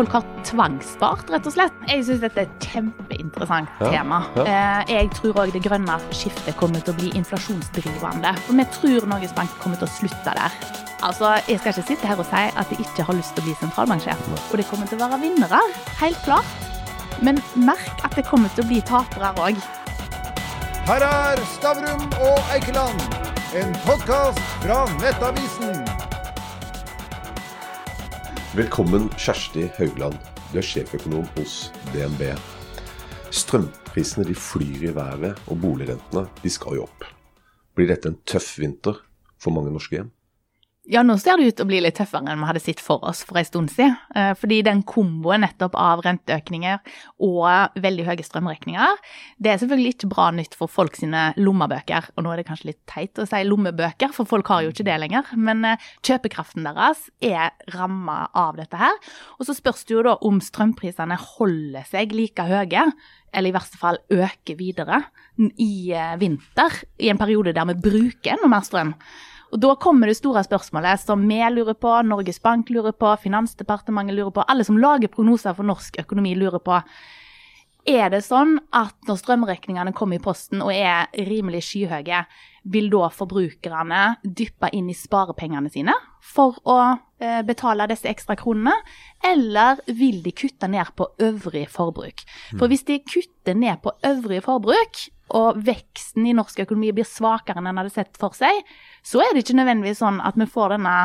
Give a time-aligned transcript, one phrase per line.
[0.00, 1.74] folk har tvangsspart, rett og slett.
[1.90, 4.22] Jeg syns dette er et kjempeinteressant Ja, tema.
[4.36, 4.44] ja.
[4.48, 8.32] Eh, Jeg tror òg det grønne skiftet kommer til å bli inflasjonsdrivende.
[8.46, 10.50] For vi tror Norges Bank kommer til å slutte der.
[11.02, 13.46] Altså, Jeg skal ikke sitte her og si at jeg ikke har lyst til å
[13.46, 14.52] bli sentralbanksjef.
[14.52, 15.60] Og det kommer til å være vinnere,
[16.00, 16.44] helt klart.
[17.20, 19.56] Men merk at det kommer til å bli tapere òg.
[20.86, 23.00] Her er Stavrum og Eikeland,
[23.54, 25.89] en podkast fra Nettavisen.
[28.50, 30.16] Velkommen, Kjersti Haugland.
[30.50, 32.32] Du er sjeføkonom hos DNB.
[33.30, 37.04] Strømprisene de flyr i været, og boligrentene de skal jo opp.
[37.78, 38.98] Blir dette en tøff vinter
[39.38, 40.10] for mange norske hjem?
[40.90, 43.04] Ja, nå ser det ut til å bli litt tøffere enn vi hadde sett for
[43.06, 43.92] oss for en stund siden.
[44.18, 46.80] Eh, Fordi den komboen nettopp av renteøkninger
[47.22, 48.96] og veldig høye strømregninger,
[49.38, 52.10] det er selvfølgelig ikke bra nytt for folk sine lommebøker.
[52.16, 54.88] Og nå er det kanskje litt teit å si lommebøker, for folk har jo ikke
[54.90, 55.30] det lenger.
[55.38, 58.98] Men eh, kjøpekraften deres er ramma av dette her.
[59.38, 62.88] Og så spørs det jo da om strømprisene holder seg like høye,
[63.30, 65.04] eller i verste fall øker videre
[65.38, 68.96] i eh, vinter, i en periode der vi bruker enda mer strøm.
[69.50, 74.14] Og Da kommer det store spørsmålet som vi lurer på, Norges Bank lurer på, Finansdepartementet
[74.14, 76.78] lurer på, alle som lager prognoser for norsk økonomi lurer på.
[77.88, 82.24] Er det sånn at når strømregningene kommer i posten og er rimelig skyhøye,
[82.70, 88.74] vil da forbrukerne dyppe inn i sparepengene sine for å eh, betale disse ekstra kronene,
[89.24, 92.20] eller vil de kutte ned på øvrig forbruk?
[92.58, 97.60] For hvis de kutter ned på øvrig forbruk, og veksten i norsk økonomi blir svakere
[97.60, 98.62] enn en hadde sett for seg,
[99.06, 100.96] så er det ikke nødvendigvis sånn at vi får denne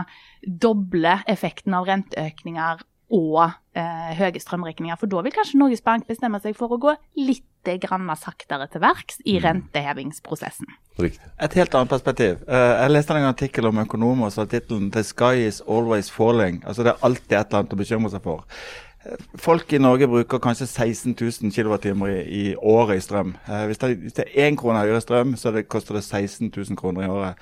[0.46, 3.42] doble effekten av renteøkninger og
[3.78, 4.98] eh, høye strømregninger.
[5.00, 7.46] For da vil kanskje Norges Bank bestemme seg for å gå litt
[7.82, 10.68] grann saktere til verks i rentehevingsprosessen.
[11.02, 11.32] Riktig.
[11.42, 12.44] Et helt annet perspektiv.
[12.46, 16.62] Eh, jeg leste en artikkel om økonomer som har tittelen 'The sky is always falling'.
[16.66, 18.46] Altså Det er alltid et eller annet å bekymre seg for.
[19.38, 23.36] Folk i Norge bruker kanskje 16 000 kWh i, i året i strøm.
[23.48, 26.50] Eh, hvis, det, hvis det er én krone høyere strøm, så det, koster det 16
[26.50, 27.42] 000 kroner i året.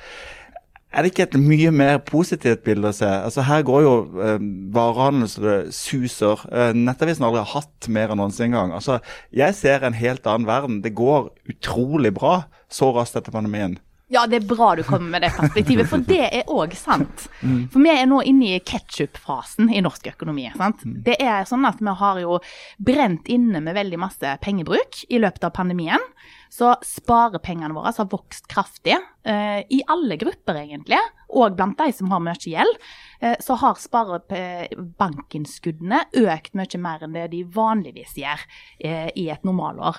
[0.93, 3.07] Er det ikke et mye mer positivt bilde å se?
[3.09, 4.43] Altså Her går jo eh,
[4.75, 6.43] varehandelen så det suser.
[6.53, 8.75] Eh, Nettavisen har aldri hatt mer enn noensinne engang.
[8.77, 8.99] Altså,
[9.33, 10.83] jeg ser en helt annen verden.
[10.83, 13.79] Det går utrolig bra så raskt etter pandemien.
[14.13, 17.25] Ja, det er bra du kommer med det perspektivet, for det er òg sant.
[17.73, 20.51] For vi er nå inne i ketsjup-fasen i norsk økonomi.
[20.57, 20.81] sant?
[20.85, 22.37] Det er sånn at vi har jo
[22.77, 26.01] brent inne med veldig masse pengebruk i løpet av pandemien.
[26.53, 31.01] Så sparepengene våre har vokst kraftig, eh, i alle grupper egentlig,
[31.33, 32.77] og blant de som har mye gjeld.
[33.19, 38.39] Eh, så har sparebankinnskuddene økt mye mer enn det de vanligvis gjør
[38.79, 39.97] eh, i et normalår.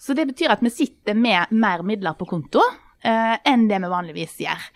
[0.00, 2.64] Så det betyr at vi sitter med mer midler på konto
[3.04, 4.66] enn det vi vanligvis gjør.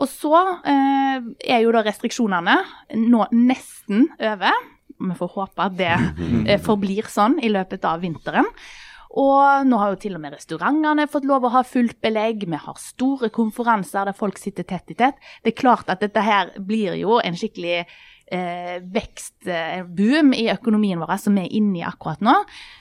[0.00, 0.36] Og så
[0.68, 1.24] eh,
[1.54, 2.56] er jo da restriksjonene
[3.00, 4.68] nå nesten over.
[5.00, 5.96] Vi får håpe at det
[6.46, 8.48] eh, forblir sånn i løpet av vinteren.
[9.20, 12.46] Og nå har jo til og med restaurantene fått lov å ha fullt belegg.
[12.46, 15.18] Vi har store konferanser der folk sitter tett i tett.
[15.42, 17.82] Det er klart at dette her blir jo en skikkelig
[18.30, 22.34] eh, vekstboom i økonomien vår som vi er inne i akkurat nå.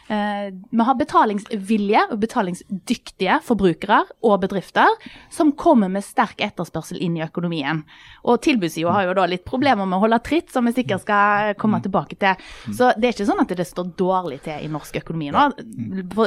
[0.09, 4.89] Eh, vi har betalingsvilje og betalingsdyktige forbrukere og bedrifter
[5.33, 7.83] som kommer med sterk etterspørsel inn i økonomien.
[8.25, 11.53] Og tilbudssida har jo da litt problemer med å holde tritt, som vi sikkert skal
[11.61, 12.41] komme tilbake til.
[12.73, 15.45] Så det er ikke sånn at det står dårlig til i norsk økonomi nå.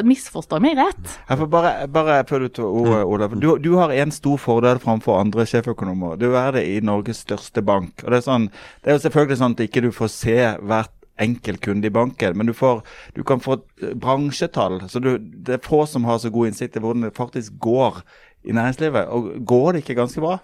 [0.07, 1.17] Misforstår meg rett.
[1.29, 3.37] Jeg får bare, bare før du tar ordet, Olav.
[3.43, 6.19] Du, du har en stor fordel framfor andre sjeføkonomer.
[6.21, 8.05] Du er det i Norges største bank.
[8.05, 8.49] Og Det er, sånn,
[8.83, 10.93] det er jo selvfølgelig sånn at ikke du får se hvert
[11.23, 12.81] enkelt kunde i banken, men du, får,
[13.15, 14.81] du kan få eh, bransjetall.
[14.89, 18.01] så du, Det er få som har så god innsikt i hvordan det faktisk går
[18.49, 19.07] i næringslivet.
[19.13, 20.39] Og Går det ikke ganske bra?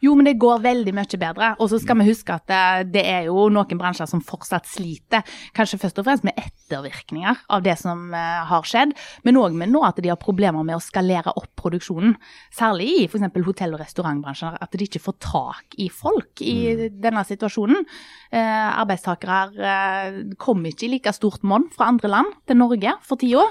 [0.00, 1.50] Jo, men det går veldig mye bedre.
[1.60, 5.26] Og så skal vi huske at det, det er jo noen bransjer som fortsatt sliter.
[5.56, 8.94] Kanskje først og fremst med ettervirkninger av det som eh, har skjedd,
[9.28, 12.16] men òg med nå at de har problemer med å skalere opp produksjonen.
[12.56, 13.28] Særlig i f.eks.
[13.44, 17.84] hotell- og restaurantbransjen, at de ikke får tak i folk i denne situasjonen.
[18.32, 23.20] Eh, arbeidstakere eh, kommer ikke i like stort monn fra andre land til Norge for
[23.20, 23.50] tida.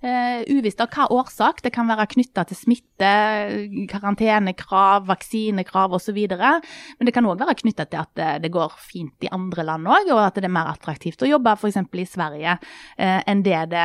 [0.00, 1.58] Uh, uvisst av hva årsak.
[1.60, 3.08] Det kan være knytta til smitte,
[3.90, 6.16] karantenekrav, vaksinekrav osv.
[6.24, 9.84] Men det kan òg være knytta til at det, det går fint i andre land
[9.84, 11.76] òg, og at det er mer attraktivt å jobbe f.eks.
[11.76, 13.84] i Sverige uh, enn det det,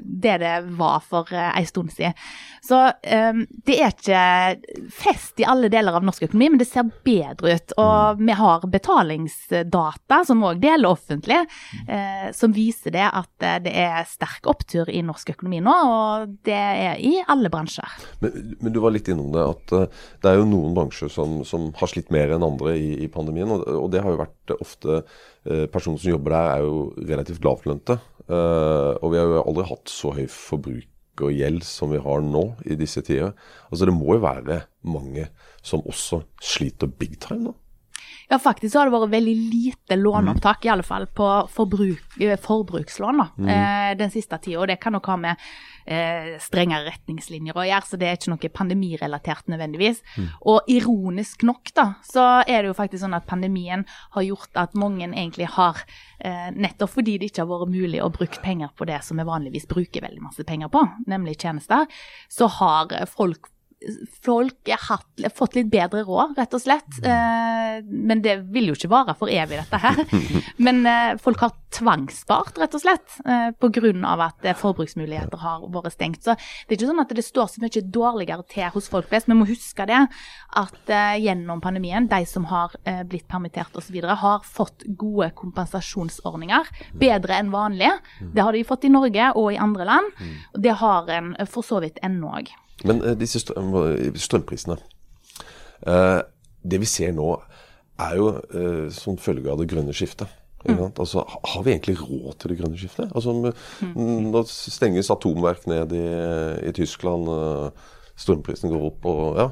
[0.00, 2.16] det det, var for uh, en stund siden.
[2.64, 6.88] Så um, det er ikke fest i alle deler av norsk økonomi, men det ser
[7.04, 7.76] bedre ut.
[7.76, 11.42] Og vi har betalingsdata, som òg deler offentlig,
[12.32, 16.54] som viser det at det er sterk opptur i norsk økonomi økonomi nå, og det
[16.54, 17.98] er i alle bransjer.
[18.22, 21.40] Men, men, du var litt innom det, at uh, det er jo noen bransjer som,
[21.48, 23.50] som har slitt mer enn andre i, i pandemien.
[23.50, 27.44] Og, og, det har jo vært ofte uh, Personer som jobber der, er jo relativt
[27.44, 27.98] lavtlønte.
[28.32, 32.44] Og vi har jo aldri hatt så høy forbruk og gjeld som vi har nå
[32.70, 33.34] i disse tider.
[33.68, 35.26] Altså Det må jo være mange
[35.66, 37.56] som også sliter big time nå?
[38.32, 40.64] Ja, faktisk så har det vært veldig lite låneopptak, mm.
[40.64, 43.50] i alle fall på forbruk, eh, forbrukslån da, mm.
[43.52, 44.62] eh, den siste tida.
[44.62, 45.42] Og det kan nok ha med
[45.84, 50.00] eh, strengere retningslinjer å gjøre, så det er ikke noe pandemirelatert nødvendigvis.
[50.16, 50.32] Mm.
[50.48, 53.84] Og ironisk nok, da, så er det jo faktisk sånn at pandemien
[54.16, 55.84] har gjort at mange egentlig har
[56.16, 59.28] eh, Nettopp fordi det ikke har vært mulig å bruke penger på det som vi
[59.28, 61.84] vanligvis bruker veldig masse penger på, nemlig tjenester,
[62.32, 63.52] så har folk
[64.22, 66.98] folk har fått litt bedre råd, rett og slett.
[67.02, 70.00] Eh, men det vil jo ikke vare for evig, dette her.
[70.62, 73.92] Men eh, folk har tvangsspart, rett og slett, eh, pga.
[74.26, 76.22] at forbruksmuligheter har vært stengt.
[76.22, 79.30] Så det er ikke sånn at det står så mye dårligere til hos folk flest.
[79.30, 80.00] Vi må huske det,
[80.62, 82.74] at gjennom pandemien, de som har
[83.08, 86.68] blitt permittert osv., har fått gode kompensasjonsordninger.
[87.00, 87.90] Bedre enn vanlig.
[88.20, 90.12] Det har de fått i Norge og i andre land.
[90.52, 92.52] Det har en for så vidt ennå òg.
[92.88, 94.76] Men uh, disse strømprisene
[95.86, 96.20] uh,
[96.62, 97.34] Det vi ser nå,
[98.02, 98.30] er jo
[98.94, 100.30] som følge av det grønne skiftet.
[100.64, 100.78] Mm.
[100.88, 103.10] Altså, har vi egentlig råd til det grønne skiftet?
[103.14, 104.30] Altså, mm.
[104.32, 106.02] Nå stenges atomverk ned i,
[106.66, 107.28] i Tyskland,
[108.18, 109.46] strømprisen går opp og ja.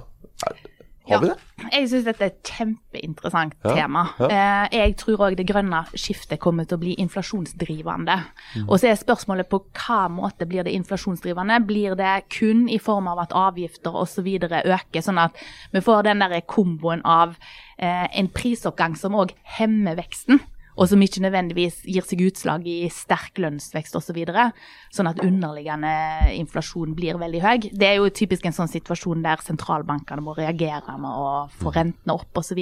[1.08, 1.36] Har vi det?
[1.72, 4.02] Jeg syns dette er et kjempeinteressant ja, tema.
[4.20, 4.28] Ja.
[4.28, 8.16] Eh, jeg tror òg det grønne skiftet kommer til å bli inflasjonsdrivende.
[8.56, 8.68] Mm.
[8.68, 11.58] Og så er spørsmålet på hva måte blir det inflasjonsdrivende?
[11.68, 14.28] Blir det kun i form av at avgifter osv.
[14.50, 15.36] øker, sånn at
[15.72, 17.36] vi får den der komboen av
[17.78, 20.42] eh, en prisoppgang som òg hemmer veksten?
[20.80, 24.08] Og som ikke nødvendigvis gir seg utslag i sterk lønnsvekst osv.
[24.10, 24.48] Så videre,
[24.90, 25.90] sånn at underliggende
[26.34, 27.68] inflasjon blir veldig høy.
[27.70, 31.28] Det er jo typisk en sånn situasjon der sentralbankene må reagere med å
[31.60, 31.76] få mm.
[31.76, 32.58] rentene opp osv.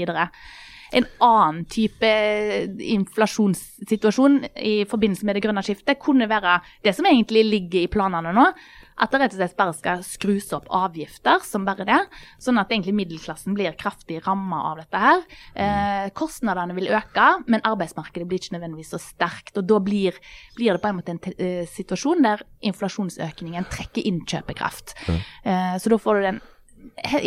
[0.98, 2.10] En annen type
[2.98, 8.34] inflasjonssituasjon i forbindelse med det grønne skiftet kunne være det som egentlig ligger i planene
[8.36, 8.46] nå,
[8.98, 12.00] at det rett og slett bare skal skrus opp avgifter som bare det.
[12.42, 15.24] Sånn at egentlig middelklassen blir kraftig ramma av dette her.
[15.54, 19.56] Eh, kostnadene vil øke, men arbeidsmarkedet blir ikke nødvendigvis så sterkt.
[19.60, 20.18] Og da blir,
[20.58, 24.96] blir det på en måte en uh, situasjon der inflasjonsøkningen trekker inn kjøpekraft.
[25.08, 26.40] Eh, så da får du den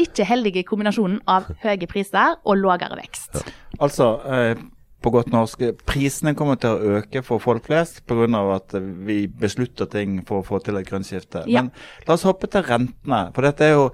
[0.02, 3.42] ikke heldige kombinasjonen av høye priser og lavere vekst.
[3.82, 4.56] Altså, eh,
[5.02, 8.28] på godt norsk, prisene kommer til å øke for folk flest pga.
[8.56, 8.76] at
[9.06, 11.44] vi beslutter ting for å få til et grønt skifte.
[11.48, 11.62] Ja.
[11.62, 11.72] Men
[12.08, 13.32] la oss hoppe til rentene.
[13.34, 13.92] For dette er jo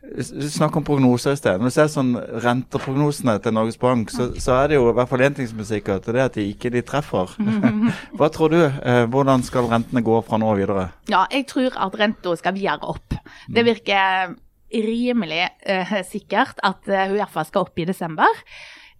[0.00, 1.60] Snakk om prognoser i sted.
[1.60, 5.10] Når du ser sånn renteprognosene til Norges Bank, så, så, er det jo i hvert
[5.10, 7.34] fall én ting som er sikkert, og det er at de ikke de treffer.
[8.18, 8.62] Hva tror du?
[8.64, 10.86] Eh, hvordan skal rentene gå fra nå og videre?
[11.12, 13.18] Ja, jeg tror at renta skal videre opp.
[13.52, 14.32] Det virker
[14.72, 18.42] rimelig eh, sikkert at uh, hun iallfall skal opp i desember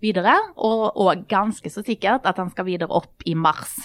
[0.02, 3.76] videre, og, og ganske så sikkert at han skal videre opp i mars.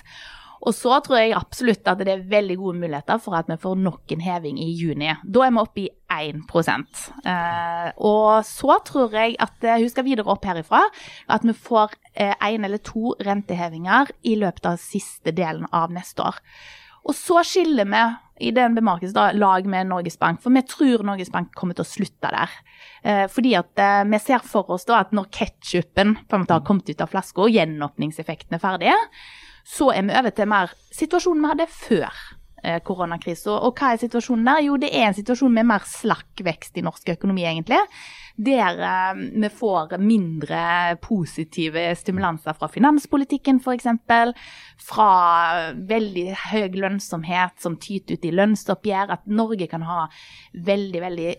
[0.65, 3.75] Og så tror jeg absolutt at det er veldig gode muligheter for at vi får
[3.85, 5.11] nok en heving i juni.
[5.21, 6.41] Da er vi oppe i 1
[7.25, 10.81] eh, Og så tror jeg at eh, hun skal videre opp herifra.
[11.27, 16.23] At vi får én eh, eller to rentehevinger i løpet av siste delen av neste
[16.23, 16.41] år.
[17.05, 18.03] Og så skiller vi
[18.47, 21.87] i den bemerkelse lag med Norges Bank, for vi tror Norges Bank kommer til å
[21.87, 22.55] slutte der.
[23.05, 27.03] Eh, fordi at eh, vi ser for oss da at når ketsjupen har kommet ut
[27.03, 28.95] av flaska og gjenåpningseffekten er ferdig,
[29.65, 32.25] så er vi over til mer situasjonen vi hadde før
[32.85, 33.53] koronakrisen.
[33.55, 34.61] Og hva er situasjonen der?
[34.67, 37.81] Jo, det er en situasjon med mer slakk vekst i norsk økonomi, egentlig.
[38.35, 43.87] Der eh, vi får mindre positive stimulanser fra finanspolitikken, f.eks.
[44.85, 45.11] Fra
[45.75, 49.13] veldig høy lønnsomhet som tyter ut i lønnsoppgjør.
[49.15, 50.07] At Norge kan ha
[50.53, 51.29] veldig, veldig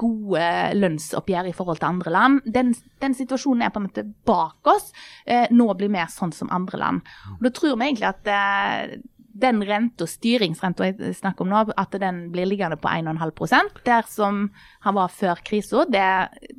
[0.00, 0.42] gode
[0.80, 2.42] lønnsoppgjør i forhold til andre land.
[2.48, 2.72] Den,
[3.02, 4.90] den, situasjonen er på en måte bak oss.
[5.26, 7.16] Eh, nå blir vi sånn som andre land.
[7.36, 8.98] Og Da tror vi egentlig at eh,
[9.40, 14.48] den renta, styringsrenta jeg snakker om nå, at den blir liggende på 1,5% der som
[14.84, 16.08] han var før krisa, det,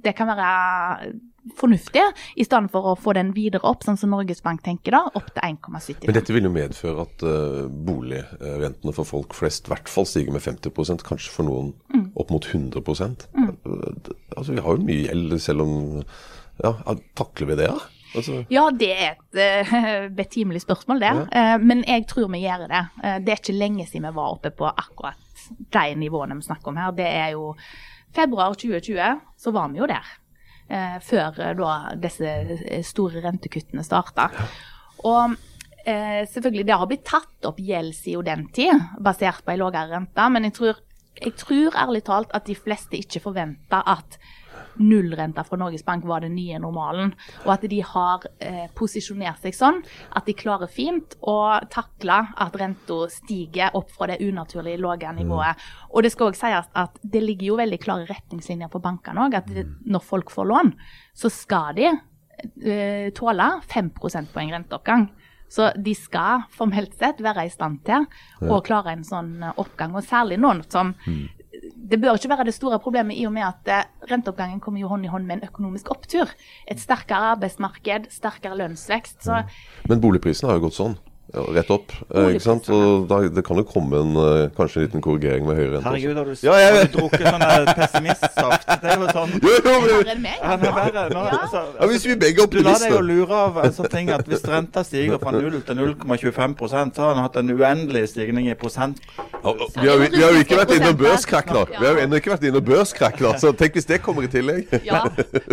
[0.03, 1.11] det kan være
[1.57, 2.01] fornuftig,
[2.38, 5.31] i stedet for å få den videre opp, sånn som Norges Bank tenker, da, opp
[5.33, 6.03] til 1,75.
[6.05, 10.35] Men dette vil jo medføre at uh, boligrentene for folk flest i hvert fall stiger
[10.35, 12.05] med 50 kanskje for noen mm.
[12.21, 13.50] opp mot 100 mm.
[13.65, 15.73] uh, Altså, Vi har jo mye gjeld, selv om
[16.61, 16.75] Ja,
[17.17, 17.79] takler vi det, da?
[17.79, 18.00] Ja?
[18.15, 18.41] Altså...
[18.51, 21.11] Ja, det er et uh, betimelig spørsmål, det.
[21.31, 21.57] Ja.
[21.61, 22.81] men jeg tror vi gjør det.
[23.25, 26.81] det er ikke lenge siden vi var oppe på akkurat de nivåene vi snakker om
[26.81, 26.91] her.
[26.95, 27.53] Det er jo
[28.15, 30.17] februar 2020, så var vi jo der
[31.03, 32.29] før da disse
[32.87, 34.29] store rentekuttene starta.
[35.03, 35.33] Og
[35.85, 39.95] eh, selvfølgelig det har blitt tatt opp gjeld siden den tid, basert på en lavere
[39.95, 40.27] rente.
[40.33, 40.81] Men jeg tror,
[41.21, 44.19] jeg tror ærlig talt at de fleste ikke forventer at
[44.79, 47.13] nullrenta fra Norges Bank var den nye normalen.
[47.45, 49.81] Og at de har eh, posisjonert seg sånn
[50.17, 51.37] at de klarer fint å
[51.71, 55.65] takle at renta stiger opp fra det unaturlig lave nivået.
[55.91, 59.39] Og det skal òg sies at det ligger jo veldig klare retningslinjer på bankene òg.
[59.41, 60.71] At det, når folk får lån,
[61.17, 65.09] så skal de eh, tåle 5 prosentpoeng renteoppgang.
[65.51, 68.05] Så de skal formelt sett være i stand til
[68.47, 69.97] å klare en sånn oppgang.
[69.99, 70.93] Og særlig noen som
[71.91, 74.88] Det bør ikke være det store problemet i og med at eh, renteoppgangen kommer jo
[74.88, 76.29] hånd i hånd med en økonomisk opptur.
[76.63, 79.17] Et sterkere arbeidsmarked, sterkere lønnsvekst.
[79.25, 79.41] Så
[79.91, 80.95] Men boligprisene har jo gått sånn.
[81.33, 81.91] Ja, rett opp.
[82.13, 82.65] Eh, ikke sant?
[82.75, 85.88] Og da, det kan jo komme en, eh, kanskje en liten korrigering med høyere rente.
[85.88, 87.45] Herregud, har du, Ja, jeg har du drukket sånn
[87.77, 88.67] pessimistsaft?
[88.81, 90.41] Det er jo sånn Jo, jo, men, Verre enn meg.
[90.43, 91.05] Han verre.
[91.13, 91.38] Nå, Ja.
[91.45, 93.89] altså, ja, hvis vi begge er Du lar deg jo optimister lure av en sånn
[93.93, 98.03] ting at hvis renta stiger fra 0 til 0,25 så har han hatt en uendelig
[98.11, 99.00] stigning i prosent.
[99.43, 101.63] Ja, Vi har, vi har jo ikke vært innom børskrakk, da.
[101.71, 103.33] Vi har jo ennå ikke vært innom børskrakk, da.
[103.41, 104.67] Så tenk hvis det kommer i tillegg.
[104.85, 105.05] ja.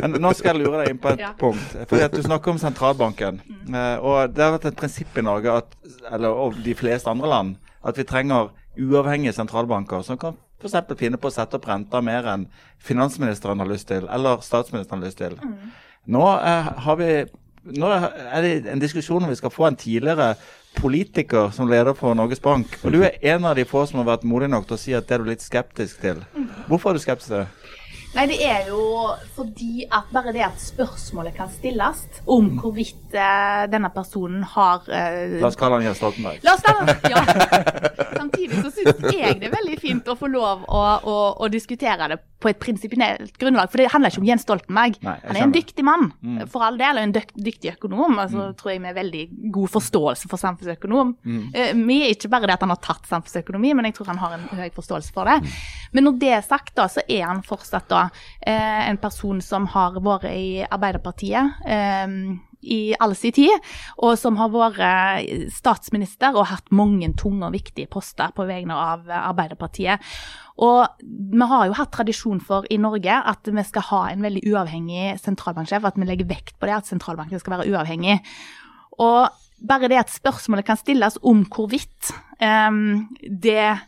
[0.02, 1.32] Men nå skal jeg lure deg inn på et Ja.
[1.38, 1.76] punkt.
[1.88, 3.40] Fordi at Du snakker om sentralbanken.
[3.72, 5.67] Eh, og Det har vært et prinsipp i Norge, at,
[6.10, 10.74] eller og de fleste andre land, at vi trenger uavhengige sentralbanker som kan f.eks.
[10.98, 12.46] finne på å sette opp renta mer enn
[12.82, 15.36] finansministeren har lyst til, eller statsministeren har lyst til.
[16.10, 17.10] Nå, eh, har vi,
[17.78, 20.32] nå er det en diskusjon om vi skal få en tidligere
[20.78, 22.74] politiker som leder for Norges Bank.
[22.84, 24.94] Og Du er en av de få som har vært modig nok til å si
[24.94, 26.22] at det er du litt skeptisk til.
[26.68, 27.48] Hvorfor er du skeptisk til det?
[28.18, 28.82] Nei, det er jo
[29.36, 35.36] fordi at bare det at spørsmålet kan stilles om hvorvidt uh, denne personen har uh,
[35.38, 36.42] La oss kalle han Jens Stoltenberg.
[36.42, 37.22] La oss da, ja.
[38.18, 42.10] Samtidig så syns jeg det er veldig fint å få lov å, å, å diskutere
[42.10, 43.68] det på et prinsipielt grunnlag.
[43.70, 44.98] For det handler ikke om Jens Stoltenberg.
[45.02, 46.48] Nei, Han er en dyktig mann, Mm.
[46.48, 48.16] for all del, og en dyk, dyktig økonom.
[48.18, 51.16] Altså, tror jeg med veldig god forståelse for samfunnsøkonom.
[51.24, 51.50] Mm.
[51.54, 54.18] Eh, Vi er ikke bare det at han har tatt samfunnsøkonomi, men jeg tror han
[54.18, 55.40] har en høy forståelse for Mm.
[55.42, 55.52] det.
[55.92, 58.10] Men når det er sagt, da, så er han fortsatt da
[58.46, 61.54] eh, en person som har vært i Arbeiderpartiet.
[61.66, 63.50] Eh, i all sin tid,
[63.98, 69.06] og som har vært statsminister og hatt mange tunge og viktige poster på vegne av
[69.08, 70.00] Arbeiderpartiet.
[70.58, 74.42] Og vi har jo hatt tradisjon for i Norge at vi skal ha en veldig
[74.50, 78.18] uavhengig sentralbanksjef, at vi legger vekt på det, at sentralbanken skal være uavhengig.
[78.98, 79.28] Og
[79.68, 82.10] bare det at spørsmålet kan stilles om hvorvidt
[82.42, 83.78] um, det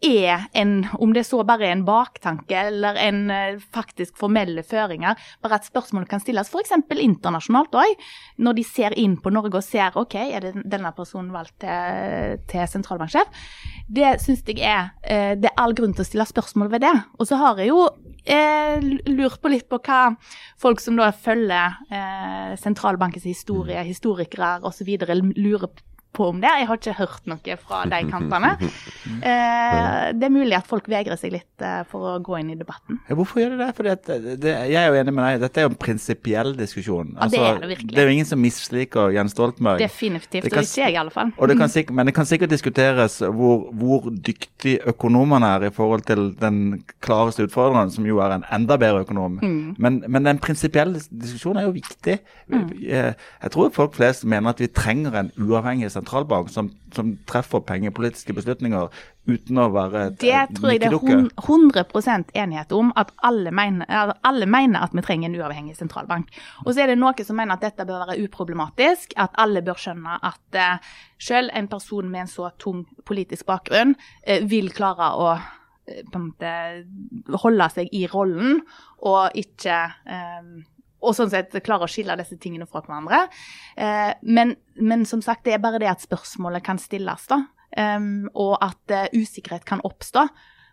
[0.00, 5.18] er en, om det så bare er en baktanke eller en eh, faktisk formelle føringer,
[5.44, 6.72] bare at spørsmålet kan stilles f.eks.
[6.96, 8.06] internasjonalt òg,
[8.40, 12.40] når de ser inn på Norge og ser ok, er det denne personen valgt til,
[12.50, 13.28] til sentralbanksjef.
[13.90, 16.94] Det syns jeg er eh, Det er all grunn til å stille spørsmål ved det.
[17.18, 17.84] Og så har jeg jo
[18.24, 18.80] eh,
[19.10, 20.14] lurt på litt på hva
[20.60, 24.94] folk som da følger eh, sentralbankens historie, historikere osv.
[25.36, 25.68] lurer
[26.12, 26.50] på om det.
[26.60, 28.50] Jeg har ikke hørt noe fra de kantene.
[29.20, 32.56] Eh, det er mulig at folk vegrer seg litt eh, for å gå inn i
[32.58, 32.98] debatten.
[33.08, 33.68] Ja, hvorfor gjør de det?
[33.78, 36.54] Fordi at det, det, jeg er jo enig med deg, dette er jo en prinsipiell
[36.58, 37.12] diskusjon.
[37.16, 37.94] Altså, Ja, det er det virkelig.
[37.96, 39.82] det er jo ingen som misliker Jens Stoltenberg.
[39.82, 40.44] Definitivt.
[40.48, 41.32] Det Og ikke jeg, i alle fall.
[41.38, 45.72] Og det kan sikk- men det kan sikkert diskuteres hvor, hvor dyktig økonomene er i
[45.74, 46.60] forhold til den
[47.04, 49.38] klareste utfordreren, som jo er en enda bedre økonom.
[49.42, 49.74] Mm.
[49.78, 52.18] Men, men den prinsipielle diskusjonen er jo viktig.
[52.50, 57.62] Jeg, jeg tror folk flest mener at vi trenger en uavhengig sentralbank som, som treffer
[57.68, 58.88] pengepolitiske beslutninger
[59.30, 60.96] uten å være et Det tror jeg det er
[61.44, 66.32] 100% enighet om, at alle mener, alle mener at vi trenger en uavhengig sentralbank.
[66.64, 69.78] Og så er det noen som mener at dette bør være uproblematisk, at alle bør
[69.80, 75.14] skjønne at uh, selv en person med en så tung politisk bakgrunn uh, vil klare
[75.14, 75.48] å uh,
[75.90, 78.60] på en måte holde seg i rollen
[79.06, 79.76] og ikke
[80.06, 80.50] eh,
[81.00, 83.24] og sånn sett klare å skille disse tingene fra hverandre.
[83.76, 87.42] Eh, men, men som sagt, det er bare det at spørsmålet kan stilles, da.
[87.70, 90.24] Um, og at uh, usikkerhet kan oppstå.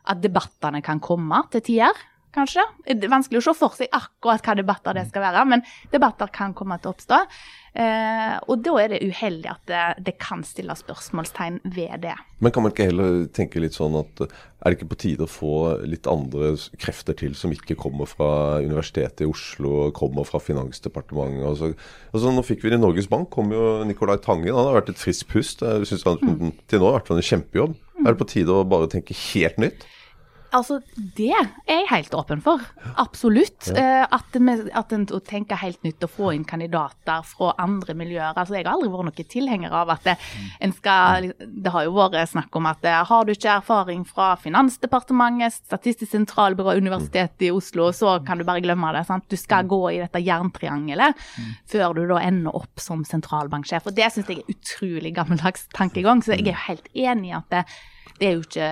[0.10, 2.00] At debattene kan komme til tider,
[2.38, 2.66] kanskje.
[2.86, 5.64] Det er vanskelig å se for seg akkurat hva debatter det skal være, men
[5.94, 7.24] debatter kan komme til å oppstå.
[7.78, 12.16] Eh, og da er det uheldig at det, det kan stille spørsmålstegn ved det.
[12.42, 15.30] Men kan man ikke heller tenke litt sånn at er det ikke på tide å
[15.30, 15.52] få
[15.86, 18.30] litt andre krefter til som ikke kommer fra
[18.66, 21.46] Universitetet i Oslo, kommer fra Finansdepartementet?
[21.46, 21.72] Altså,
[22.10, 24.56] altså Nå fikk vi det i Norges Bank, kom jo Nicolai Tangen.
[24.56, 25.62] Han har vært et friskt pust.
[25.62, 27.78] Jeg synes han til nå har vært en kjempejobb.
[28.02, 29.86] Er det på tide å bare tenke helt nytt?
[30.58, 30.80] Altså,
[31.18, 32.64] det er jeg helt åpen for.
[32.98, 33.70] Absolutt.
[33.76, 34.06] Ja.
[34.12, 34.36] at,
[34.82, 38.34] at en å tenke helt nytt og få inn kandidater fra andre miljøer.
[38.34, 40.16] Altså, jeg har aldri vært noen tilhenger av at det,
[40.64, 44.32] en skal Det har jo vært snakk om at eh, har du ikke erfaring fra
[44.42, 49.06] Finansdepartementet, Statistisk sentralbyrå, Universitetet i Oslo, så kan du bare glemme det.
[49.08, 49.28] Sant?
[49.30, 51.28] Du skal gå i dette jerntriangelet
[51.70, 53.90] før du da ender opp som sentralbanksjef.
[53.90, 57.38] Og det syns jeg er utrolig gammeldags tankegang, så jeg er jo helt enig i
[57.38, 57.64] at det,
[58.20, 58.72] det er jo ikke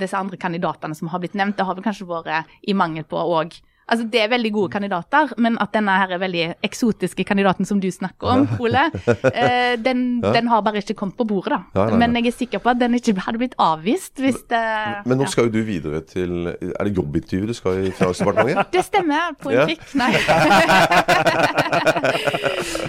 [0.00, 1.56] disse andre kandidatene som har blitt nevnt.
[1.58, 5.32] Det har vel kanskje vært i mangel på òg Altså, Det er veldig gode kandidater,
[5.36, 8.86] men at denne her er veldig eksotiske kandidaten som du snakker om, Ole,
[9.28, 11.58] eh, den, den har bare ikke kommet på bordet, da.
[11.74, 11.98] Nei, nei, nei.
[12.00, 14.62] Men jeg er sikker på at den ikke hadde blitt avvist hvis det
[15.04, 15.32] Men nå ja.
[15.34, 18.72] skal jo du videre til Er det jobbintervju du skal i Finansdepartementet?
[18.74, 19.66] Det stemmer, på en Ja.
[20.00, 20.12] Nei.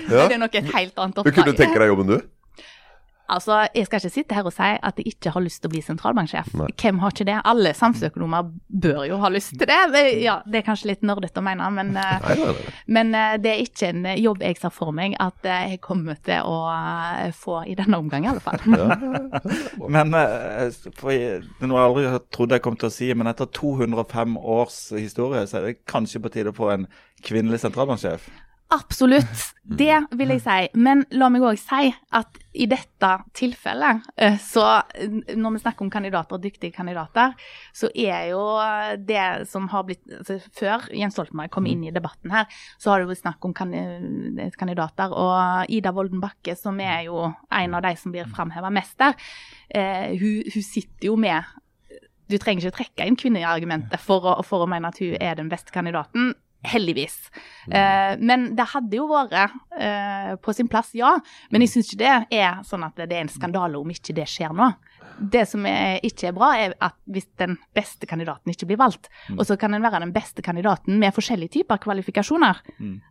[0.05, 0.27] Ja.
[0.29, 1.34] Det er nok et helt annet oppdrag.
[1.34, 2.17] Kunne du tenke deg jobben, du?
[3.29, 5.74] Altså, Jeg skal ikke sitte her og si at jeg ikke har lyst til å
[5.74, 6.51] bli sentralbanksjef.
[6.60, 6.67] Nei.
[6.77, 7.38] Hvem har ikke det?
[7.46, 8.51] Alle samfunnsøkonomer
[8.86, 9.79] bør jo ha lyst til det.
[9.94, 12.74] Det- Ja, Det er kanskje litt nerdete å mene, men, eh, Nei, nei, nei.
[12.88, 16.15] men eh, det er ikke en jobb jeg ser for meg at eh, jeg kommer
[16.24, 18.60] til å få i denne omgang, i alle fall.
[19.89, 20.12] Men
[20.96, 24.38] for jeg, det noe jeg aldri trodde jeg kom til å si, men etter 205
[24.38, 26.88] års historie, så er det kanskje på tide å få en
[27.25, 28.27] kvinnelig sentralbanksjef?
[28.74, 30.57] Absolutt, det vil jeg si.
[30.81, 34.63] Men la meg òg si at i dette tilfellet, eh, så
[34.95, 37.36] eh, når vi snakker om kandidater, dyktige kandidater,
[37.75, 38.41] så er jo
[39.05, 42.48] det som har blitt altså Før Jens Stoltenberg kom inn i debatten her,
[42.81, 45.13] så har det vært snakk om kandidater.
[45.13, 49.13] Og Ida Wolden Bakke, som er jo en av de som blir framheva mest der,
[49.69, 51.43] eh, hun, hun sitter jo med
[52.25, 55.51] du trenger ikke trekke inn kvinneargumentet for å, for å mene at hun er den
[55.51, 56.34] beste kandidaten.
[56.72, 57.17] Heldigvis.
[57.69, 61.15] Eh, men det hadde jo vært eh, på sin plass, ja.
[61.53, 64.27] Men jeg syns ikke det er sånn at det er en skandale om ikke det
[64.31, 64.72] skjer nå.
[65.15, 69.07] Det som er, ikke er bra, er at hvis den beste kandidaten ikke blir valgt,
[69.38, 72.60] og så kan en være den beste kandidaten med forskjellige typer kvalifikasjoner,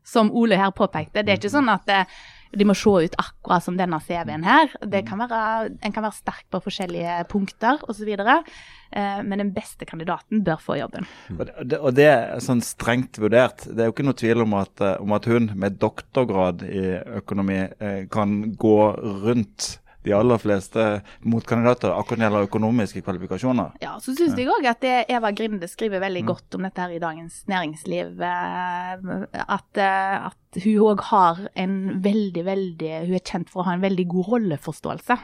[0.05, 1.23] som Ole her påpekte.
[1.25, 2.19] Det er ikke sånn at eh,
[2.59, 4.73] de må se ut akkurat som denne CV-en her.
[5.07, 5.43] Kan være,
[5.81, 8.11] en kan være sterk på forskjellige punkter osv.
[8.15, 11.09] Eh, men den beste kandidaten bør få jobben.
[11.35, 13.67] Og det, og det er sånn strengt vurdert.
[13.67, 16.85] Det er jo ikke noe tvil om at, eh, om at hun med doktorgrad i
[17.23, 18.79] økonomi eh, kan gå
[19.25, 20.85] rundt de aller fleste
[21.25, 23.73] motkandidater akkurat når det gjelder økonomiske kvalifikasjoner.
[23.85, 26.95] Ja, så syns jeg òg at det Eva Grinde skriver veldig godt om dette her
[26.95, 28.21] i Dagens Næringsliv.
[28.21, 33.65] eh, At, eh, at hun òg har en veldig, veldig Hun er kjent for å
[33.67, 35.17] ha en veldig god rolleforståelse.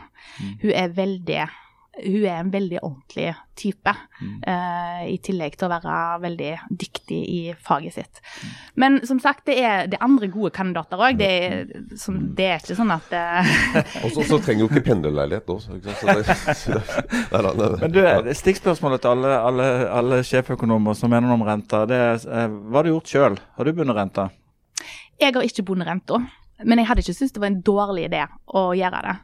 [0.62, 1.48] Hun er veldig
[2.00, 3.92] hun er en veldig ordentlig type,
[4.46, 6.50] eh, i tillegg til å være veldig
[6.80, 8.20] dyktig i faget sitt.
[8.78, 11.18] Men som sagt, det er, det er andre gode kandidater òg.
[11.18, 11.66] Det, er-
[12.38, 13.50] det er ikke sånn at eh,
[14.06, 15.50] Og så- så trenger hun ikke pendlerleilighet
[17.58, 17.70] nei.
[17.82, 18.00] Men du,
[18.38, 19.68] Stikkspørsmålet til alle, alle,
[20.00, 23.40] alle sjeføkonomer som mener noe om renta, det er eh, hva har du gjort sjøl?
[23.58, 24.30] Har du bundet renta?
[25.20, 26.22] Jeg har ikke bundet renta,
[26.64, 28.22] men jeg hadde ikke syntes det var en dårlig idé
[28.56, 29.14] å gjøre det.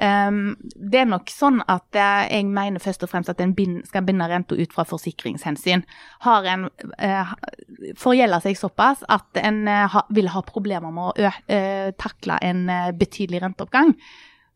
[0.00, 0.38] Um,
[0.76, 3.54] det er nok sånn at eh, jeg mener først og fremst at en
[3.88, 5.84] skal binde renta ut fra forsikringshensyn.
[6.26, 7.34] Har en uh,
[8.00, 13.42] forgjelder seg såpass at en uh, vil ha problemer med å eh, takle en betydelig
[13.42, 13.94] renteoppgang,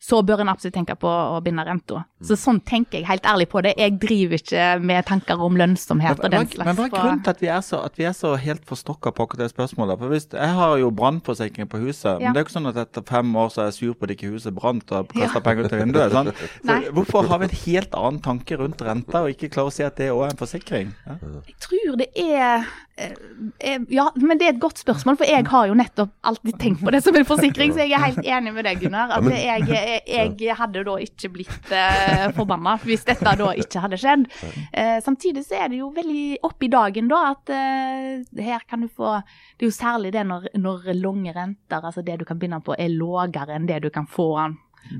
[0.00, 2.04] så bør en absolutt tenke på å binde renta.
[2.24, 3.74] Så sånn tenker jeg helt ærlig på det.
[3.76, 6.66] Jeg driver ikke med tanker om lønnsomhet og den slags.
[6.70, 9.12] men hva er grunnen til at vi er så, at vi er så helt forstokka
[9.12, 9.98] på akkurat det spørsmålet?
[10.00, 12.18] For hvis, Jeg har jo brannforsikring på huset, Ja.
[12.18, 14.04] men det er jo ikke sånn at etter fem år så er jeg sur på
[14.08, 15.40] at ikke huset brant og kaster Ja.
[15.40, 16.12] penger ut av vinduet.
[16.12, 16.34] sant?
[16.64, 19.82] Så hvorfor har vi en helt annen tanke rundt renta, og ikke klarer å si
[19.84, 20.94] at det òg er en forsikring?
[21.06, 21.16] Ja?
[21.44, 22.64] Jeg tror det er
[22.96, 23.12] eh,
[23.60, 26.80] eh, Ja, men det er et godt spørsmål, for jeg har jo nettopp alltid tenkt
[26.84, 29.10] på det som en forsikring, så jeg er helt enig med deg, Gunnar.
[29.18, 29.66] At jeg,
[30.06, 34.26] jeg, jeg hadde da ikke blitt uh, forbanna hvis dette da ikke hadde skjedd.
[34.72, 38.84] Eh, samtidig så er det jo veldig opp i dagen da at eh, her kan
[38.84, 39.16] du få
[39.58, 42.74] Det er jo særlig det når, når lange renter, altså det du kan binde på,
[42.78, 44.58] er lavere enn det du kan få den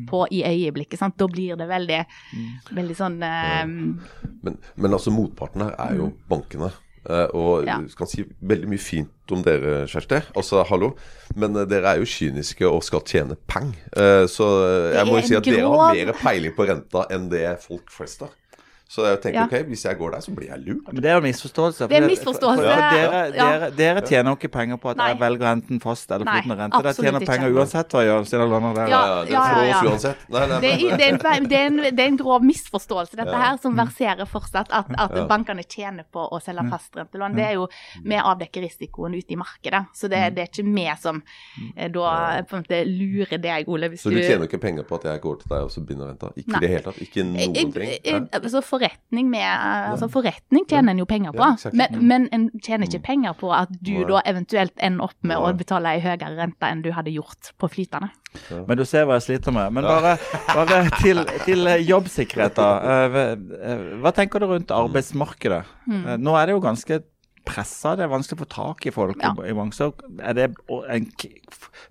[0.09, 0.99] på i øyeblikket.
[1.01, 1.17] sant?
[1.19, 2.01] Da blir det veldig,
[2.77, 6.71] veldig sånn eh, Men, men altså motparten her er jo bankene.
[7.09, 7.79] Eh, og Ja.
[7.97, 10.19] kan si veldig mye fint om dere, Kjersti.
[10.37, 10.91] Altså, hallo.
[11.35, 13.71] Men eh, dere er jo kyniske og skal tjene peng.
[13.97, 14.45] Eh, så
[14.93, 17.89] jeg må jo si at at dere har mer peiling på renta enn det folk
[17.91, 18.35] flest har.
[18.91, 19.45] Så jeg tenker Ja.
[19.47, 20.89] ok, hvis jeg går der, så blir jeg lurt.
[20.93, 21.87] Men det er jo misforståelse.
[21.87, 24.97] Det er en misforståelse, For, for dere, dere, dere tjener jo ikke penger på at
[24.99, 25.07] Nei.
[25.13, 26.81] jeg velger enten fast eller flytende rente.
[26.83, 27.29] Dere tjener ikke.
[27.31, 28.25] penger uansett hva jeg gjør.
[28.27, 28.89] siden jeg lander der.
[28.91, 30.15] Ja, Ja, det ja, ja.
[30.35, 33.15] Nei, nei, Det, er- det, er en, det, er en, det er en grov misforståelse,
[33.15, 33.39] dette Ja.
[33.45, 34.67] her, som verserer fortsatt.
[34.75, 35.27] At, at Ja.
[35.31, 37.37] bankene tjener på å selge fastrentelån.
[37.37, 37.69] Det er jo
[38.03, 39.87] Vi avdekker risikoen ute i markedet.
[39.95, 41.23] Så det, det er ikke vi som
[41.77, 43.89] eh, da på en måte lurer deg, Ole.
[43.89, 46.07] Hvis Så du tjener ikke penger på at jeg går til deg og så binder
[46.11, 46.33] renta?
[46.37, 46.99] Ikke i det hele tatt?
[46.99, 47.73] Ikke noen ting?
[47.77, 48.27] Nei?
[48.35, 49.45] altså For forretning med
[49.91, 51.75] Altså, forretning tjener en jo penger på, Ja, exakt.
[51.77, 54.05] men, men en tjener ikke penger på at du Nei.
[54.09, 57.69] da eventuelt ender opp med å betale ei høyere rente enn du hadde gjort på
[57.69, 58.11] flytende.
[58.67, 59.73] Men du ser hva jeg sliter med.
[59.73, 60.17] Men bare,
[60.55, 62.69] bare til, til eh, jobbsikkerhet, da.
[62.81, 63.09] Eh,
[63.99, 65.65] hva- eh, tenker du rundt arbeidsmarkedet?
[65.89, 66.05] Mm.
[66.07, 67.01] Eh, Nå er det jo ganske
[67.47, 69.33] pressa, det er vanskelig å få tak i folk Ja.
[69.45, 69.55] i.
[69.75, 71.07] Så er det en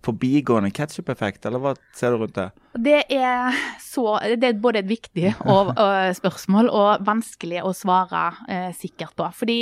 [0.06, 2.50] forbigående ketsjup-effekt, eller hva ser du rundt det?
[2.80, 8.30] Det er, så, det er både et viktig og, og spørsmål og vanskelig å svare
[8.48, 9.28] eh, sikkert på.
[9.42, 9.60] Fordi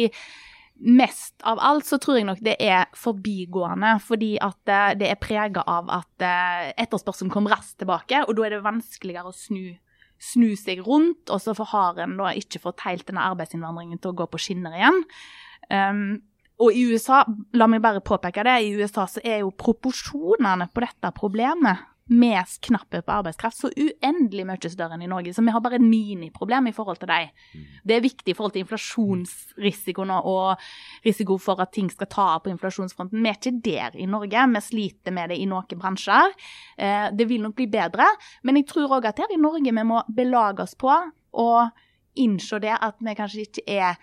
[0.78, 5.21] mest av alt så tror jeg nok det er forbigående, fordi at eh, det er
[5.21, 9.73] prega av at eh, etterspørselen kommer raskt tilbake, og da er det vanskeligere å snu,
[10.21, 14.19] snu seg rundt, og så har en da ikke fått helt denne arbeidsinnvandringen til å
[14.21, 15.04] gå på skinner igjen.
[15.69, 16.21] Um,
[16.60, 20.82] og i USA, la meg bare påpeke det, i USA så er jo proporsjonene på
[20.82, 25.34] dette problemet med knapphet på arbeidskraft så uendelig mye større enn i Norge.
[25.36, 27.34] Så vi har bare et miniproblem i forhold til dem.
[27.84, 30.58] Det er viktig i forhold til inflasjonsrisikoen og- og
[31.06, 33.21] risiko for at ting skal ta av på inflasjonsfronten.
[33.21, 34.53] Vi er ikke der i Norge.
[34.53, 36.32] Vi sliter med det i noen bransjer.
[36.77, 38.06] Eh, Det vil nok bli bedre,
[38.43, 41.71] men jeg tror òg at her i Norge vi må belage oss på å
[42.15, 43.97] innse det at vi kanskje ikke er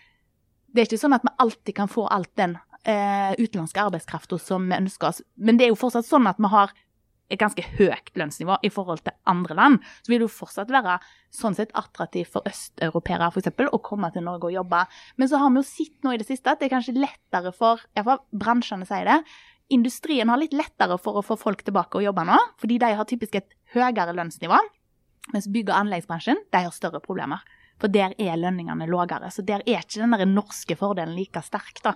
[0.74, 4.66] det er ikke sånn at vi alltid kan få alt den eh, utenlandske arbeidskrafta som
[4.68, 5.22] vi ønsker oss.
[5.37, 6.74] Men det er jo fortsatt sånn at vi har
[7.32, 9.78] et ganske høyt lønnsnivå i forhold til andre land.
[10.04, 10.98] Så vil det jo fortsatt være
[11.34, 14.84] sånn sett attraktivt for østeuropeere eksempel, å komme til Norge og jobbe.
[15.16, 17.54] Men så har vi jo sett nå i det siste at det er kanskje lettere
[17.56, 19.18] for Iallfall bransjene sier det.
[19.72, 23.08] Industrien har litt lettere for å få folk tilbake og jobbe nå, fordi de har
[23.08, 24.58] typisk et høyere lønnsnivå.
[25.32, 27.40] Mens bygg- og anleggsbransjen de har større problemer.
[27.82, 29.30] For der er lønningene lavere.
[29.34, 31.80] Så der er ikke den der norske fordelen like sterk.
[31.82, 31.94] da.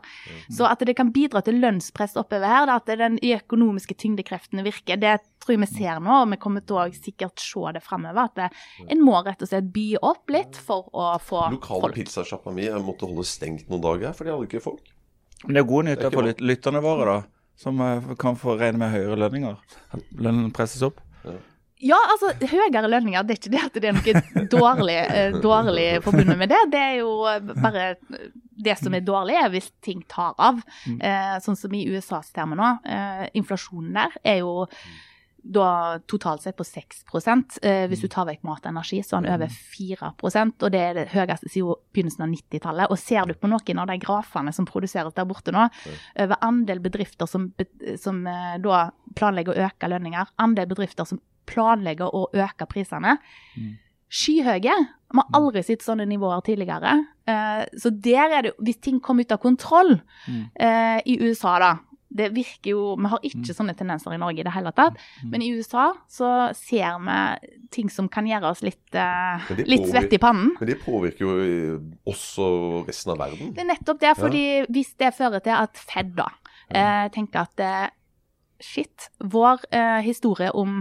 [0.51, 4.99] Så at det kan bidra til lønnspress oppover her, da, at den økonomiske tyngdekreftene virker,
[4.99, 6.23] det tror jeg vi ser nå.
[6.25, 8.27] Og vi kommer til å sikkert se det framover.
[8.27, 8.51] At det,
[8.91, 11.99] en må rett og slett by opp litt for å få Lokale folk.
[12.01, 14.95] pizzasjappa mi måtte holde stengt noen dager, for de hadde ikke folk.
[15.45, 17.19] Men det er gode er nyheter for lytterne våre, da.
[17.59, 19.57] Som eh, kan få regne med høyere lønninger.
[20.19, 21.01] Lønnen presses opp.
[21.25, 21.39] Ja,
[21.87, 26.39] altså, høyere lønninger, det er ikke det at det er noe dårlig, eh, dårlig forbundet
[26.41, 26.63] med det.
[26.73, 27.97] Det er jo eh, bare
[28.59, 30.59] Det som er dårlig, er hvis ting tar av.
[30.87, 32.71] Eh, sånn som i USAs termer nå.
[32.83, 34.67] Eh, inflasjonen der er jo
[35.49, 37.05] da totalt sett på 6
[37.63, 40.83] eh, Hvis du tar vekk mat og energi, så er den over 4% og det
[40.83, 42.91] er det høyeste siden begynnelsen av 90-tallet.
[42.91, 45.69] Og ser du på noen av de grafene som produseres der borte nå,
[46.19, 47.49] over andel bedrifter som,
[48.03, 48.89] som eh, da
[49.19, 53.17] planlegger å øke lønninger, andel bedrifter som planlegger å øke prisene,
[54.09, 54.77] skyhøye.
[55.09, 56.95] Vi har aldri sett sånne nivåer tidligere.
[57.29, 61.73] Eh, så der er det Hvis ting kommer ut av kontroll eh, i USA, da
[62.09, 64.97] det virker jo, Vi har ikke sånne tendenser i Norge i det hele tatt,
[65.29, 67.19] men i USA så ser vi
[67.75, 70.55] ting som kan gjøre oss litt, eh, litt svette i pannen.
[70.57, 71.75] Men det påvirker jo eh,
[72.09, 72.49] også
[72.89, 73.53] resten av verden.
[73.53, 76.31] Det er nettopp det, fordi hvis det fører til at Fed da
[76.73, 77.91] eh, tenker at eh,
[78.61, 80.81] shit, vår eh, historie om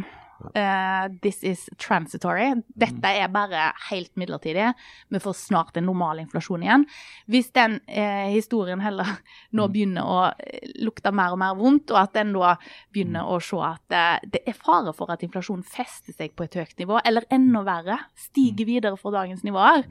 [0.53, 4.69] eh, this is transitory, dette er bare helt midlertidig,
[5.13, 6.85] vi får snart en normal inflasjon igjen.
[7.31, 9.17] Hvis den uh, historien heller
[9.57, 12.55] nå begynner å eh, lukte mer og mer vondt, og at en da
[12.95, 16.59] begynner å se at uh, det er fare for at inflasjonen fester seg på et
[16.59, 19.85] høyt nivå, eller enda verre, stiger videre fra dagens nivåer,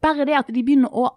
[0.00, 1.10] bare det at de begynner å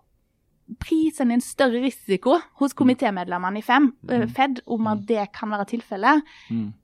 [0.79, 5.49] prise inn en større risiko hos komitémedlemmene i FEM, eh, Fed om at det kan
[5.49, 6.23] være tilfellet.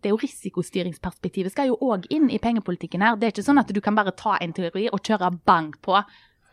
[0.02, 3.16] Det er jo Risikostyringsperspektivet skal jo òg inn i pengepolitikken her.
[3.16, 6.04] Det er ikke sånn at du kan bare ta en teori og kjøre bank på.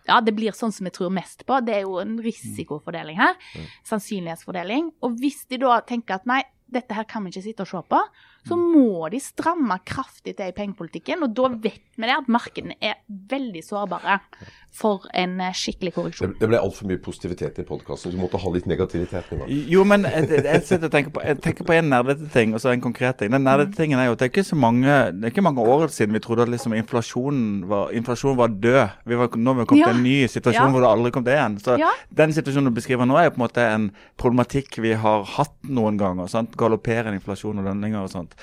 [0.07, 1.59] Ja, det blir sånn som vi tror mest på.
[1.67, 3.35] Det er jo en risikofordeling her.
[3.85, 4.93] Sannsynlighetsfordeling.
[5.03, 7.83] Og hvis de da tenker at nei, dette her kan vi ikke sitte og se
[7.91, 8.01] på,
[8.47, 11.23] så må de stramme kraftig til i pengepolitikken.
[11.27, 14.21] Og da vet vi det at markedene er veldig sårbare
[14.77, 16.35] for en eh, skikkelig Det, korreksjon.
[16.39, 18.13] det ble altfor mye positivitet i podkasten.
[18.13, 19.31] Du måtte ha litt negativitet.
[19.33, 19.47] Nå.
[19.73, 22.61] Jo, men jeg, jeg, sitter og tenker på, jeg tenker på en nerdete ting og
[22.61, 23.33] så en konkret ting.
[23.33, 25.65] Den nerdete tingen er jo at det er ikke så mange det er ikke mange
[25.65, 28.95] år siden vi trodde at liksom inflasjonen var, inflasjonen var død.
[29.09, 29.91] Vi var, nå har vi kommet Ja.
[29.91, 30.71] til en ny situasjon Ja.
[30.77, 31.59] hvor det aldri kom til igjen.
[31.65, 31.91] Så Ja.
[32.15, 35.57] den situasjonen du beskriver nå, er jo på en måte en problematikk vi har hatt
[35.65, 36.29] noen ganger.
[36.29, 36.55] sant?
[36.57, 38.36] Galopperende inflasjon og lønninger og sånt.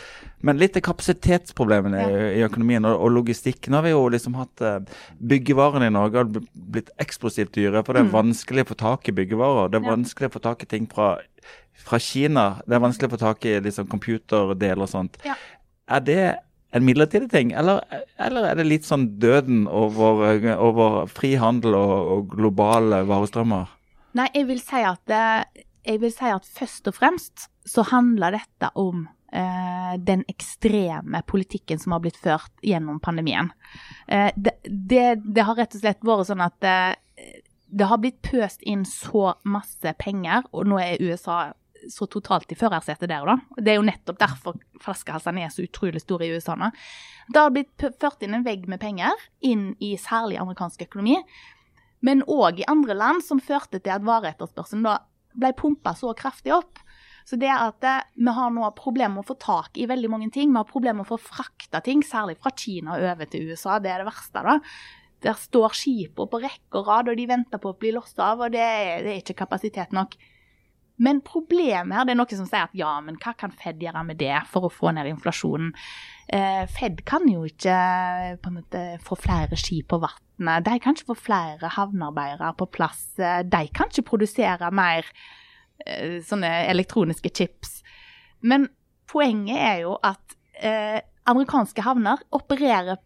[0.43, 3.67] Men litt av kapasitetsproblemene i, i økonomien og, og logistikk.
[3.71, 4.79] Nå har vi jo liksom hatt eh,
[5.19, 7.83] Byggevarene i Norge har blitt eksplosivt dyre.
[7.87, 9.69] For det er vanskelig å få tak i byggevarer.
[9.71, 9.89] Det er Mm.
[9.89, 9.95] Ja.
[9.97, 11.09] vanskelig å få tak i ting fra,
[11.85, 12.47] fra Kina.
[12.67, 15.17] Det er vanskelig å få tak i liksom, computerdeler og sånt.
[15.27, 15.35] Ja.
[15.91, 16.19] Er det
[16.73, 17.83] en midlertidig ting, eller,
[18.17, 20.23] eller er det litt sånn døden over,
[20.57, 23.67] over fri handel og, og globale varestrømmer?
[24.17, 28.39] Nei, jeg vil si at, det, jeg vil si at først og fremst så handler
[28.39, 33.51] dette om eh, den ekstreme politikken som har blitt ført gjennom pandemien.
[34.07, 36.93] Eh, det, det, det, har rett og slett vært sånn at eh,
[37.73, 41.53] det har blitt pøst inn så masse penger, og nå er USA
[41.89, 43.37] så totalt i førersetet der, da.
[43.57, 46.69] Det er jo nettopp derfor flaskehalsene er så utrolig store i USA nå.
[47.27, 51.17] Det har blitt ført inn en vegg med penger inn i særlig amerikansk økonomi,
[52.03, 54.87] men òg i andre land, som førte til at vareetterspørselen
[55.39, 56.82] ble pumpa så kraftig opp.
[57.27, 60.29] Så det at eh, vi har nå problemer med å få tak i veldig mange
[60.33, 60.51] ting.
[60.51, 63.79] Vi har problemer med å få frakta ting, særlig fra Kina over til USA.
[63.79, 64.59] Det er det verste, da.
[65.23, 68.43] Der står skipene på rekke og rad, og de venter på å bli lossa av,
[68.43, 70.17] og det er, det er, ikke kapasitet nok.
[71.03, 74.03] Men problemet her, det er noen som sier at ja, men hva kan Fed gjøre
[74.05, 75.71] med det for å få ned inflasjonen?
[76.27, 77.77] Eh, Fed kan jo ikke
[78.43, 80.67] på en måte få flere skip på vannet.
[80.67, 83.07] De kan ikke få flere havnearbeidere på plass.
[83.17, 85.42] De kan ikke produsere mer eh,
[86.25, 87.81] sånne elektroniske chips.
[88.43, 88.69] Men
[89.09, 92.99] poenget er jo at eh, amerikanske havner opererer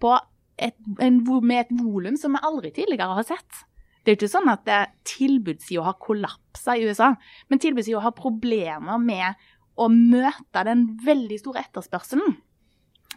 [0.57, 3.63] et, en, med et volum som vi aldri tidligere har sett.
[4.01, 4.69] Det er jo ikke sånn at
[5.07, 7.11] tilbudssida har kollapsa i USA,
[7.51, 12.37] men tilbudssida har problemer med å møte den veldig store etterspørselen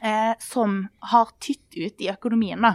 [0.03, 2.61] eh, som har tytt ut i økonomien.
[2.61, 2.75] Da.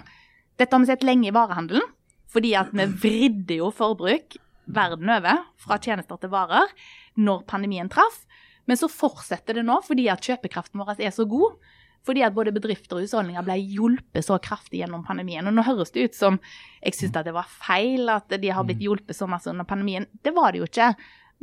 [0.58, 1.86] Dette har vi sett lenge i varehandelen,
[2.32, 6.72] fordi at vi vridde jo forbruk verden over fra tjenester til varer
[7.16, 8.24] når pandemien traff.
[8.66, 11.58] Men så fortsetter det nå fordi at kjøpekraften vår er så god
[12.06, 15.48] fordi at både bedrifter og husholdninger ble hjulpet så kraftig gjennom pandemien.
[15.50, 16.40] Og nå høres det ut som
[16.84, 18.86] jeg syns det var feil at de har blitt mm.
[18.86, 20.06] hjulpet så masse under pandemien.
[20.22, 20.92] Det var det jo ikke.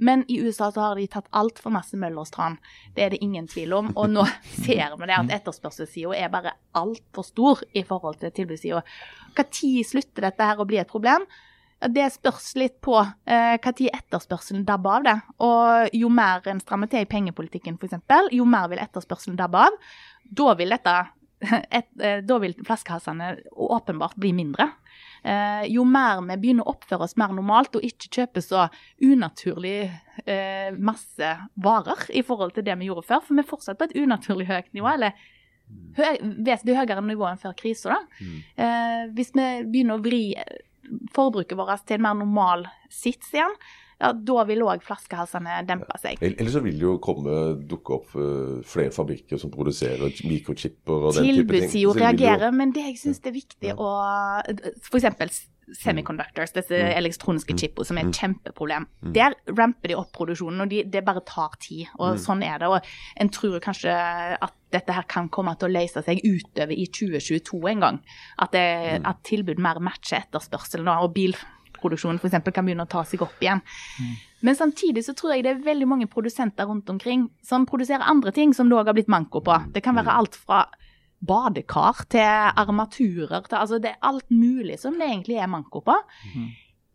[0.02, 2.62] Men i USA så har de tatt altfor masse møllerstrand.
[2.94, 3.90] Det er det ingen tvil om.
[3.98, 4.24] Og nå
[4.64, 8.82] ser vi det at etterspørselssida er bare altfor stor i forhold til tilbudssida.
[9.36, 11.26] Når slutter dette her å bli et problem?
[11.90, 15.16] Det spørs litt på eh, når etterspørselen dabber av det.
[15.42, 17.98] Og jo mer en strammer til i pengepolitikken f.eks.,
[18.30, 19.80] jo mer vil etterspørselen dabbe av.
[20.22, 20.94] Da vil dette
[21.78, 24.68] et, eh, da vil flaskehalsene åpenbart bli mindre.
[25.22, 28.66] Eh, jo mer vi begynner å oppføre oss mer normalt og ikke kjøpe så
[29.02, 29.76] unaturlig
[30.26, 33.90] eh, masse varer i forhold til det vi gjorde før, for vi er fortsatt på
[33.90, 35.14] et unaturlig høyt nivå, eller
[35.98, 38.02] høy, vesentlig høyere nivå enn før krisa.
[38.18, 38.36] Mm.
[38.66, 40.24] Eh, hvis vi begynner å vri
[41.14, 43.54] forbruket vårt til en mer normal sits igjen,
[44.02, 46.18] ja, da vil òg flaskehalsene dempe seg.
[46.26, 47.36] Eller så vil det jo komme,
[47.70, 51.46] dukke opp uh, flere fabrikker som produserer mikrochipper og den type ting.
[51.46, 52.56] Tilbudssida reagerer, jo...
[52.58, 53.78] men det jeg syns er viktig ja.
[53.78, 53.92] å
[54.82, 55.44] F.eks.
[55.78, 56.90] semiconductors, disse mm.
[56.98, 57.60] elektroniske mm.
[57.60, 58.18] chipene, som er et mm.
[58.18, 58.88] kjempeproblem.
[59.14, 61.86] Der ramper de opp produksjonen, og de, det bare tar tid.
[62.00, 62.70] Og sånn er det.
[62.72, 66.86] Og en tror kanskje at dette her kan komme til å løse seg utover i
[66.88, 68.02] 2022 en gang.
[68.40, 70.90] At, det, at tilbud mer matcher etterspørselen.
[70.92, 72.38] Og bilproduksjonen f.eks.
[72.50, 73.62] kan begynne å ta seg opp igjen.
[74.42, 78.34] Men samtidig så tror jeg det er veldig mange produsenter rundt omkring som produserer andre
[78.34, 79.58] ting som det òg har blitt manko på.
[79.74, 80.64] Det kan være alt fra
[81.22, 85.94] badekar til armaturer til Altså det er alt mulig som det egentlig er manko på.
[86.34, 86.50] Mm.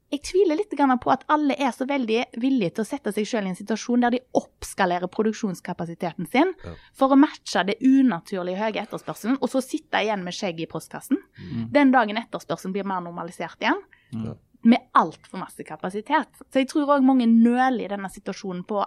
[0.07, 3.49] Jeg tviler litt på at alle er så veldig villige til å sette seg selv
[3.49, 6.75] i en situasjon der de oppskalerer produksjonskapasiteten sin ja.
[6.95, 11.19] for å matche det unaturlig høye etterspørselen, og så sitte igjen med skjegg i postkassen.
[11.35, 11.67] Mm.
[11.75, 13.83] Den dagen etterspørselen blir mer normalisert igjen,
[14.15, 14.37] ja
[14.67, 16.41] med altfor masse kapasitet.
[16.51, 18.81] Så jeg tror òg mange nøler i denne situasjonen på